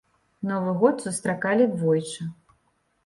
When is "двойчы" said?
1.75-2.21